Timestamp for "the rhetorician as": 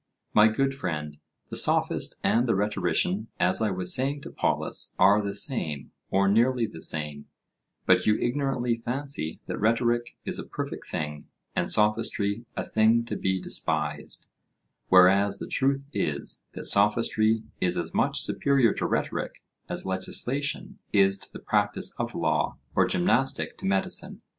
2.47-3.61